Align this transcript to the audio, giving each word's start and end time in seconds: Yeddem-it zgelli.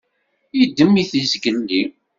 Yeddem-it 0.57 1.11
zgelli. 1.31 1.83